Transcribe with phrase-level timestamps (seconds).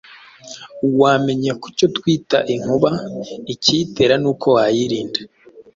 [1.01, 2.89] wamenya ku cyo twita inkuba,
[3.53, 5.19] ikiyitera nuko wayirinda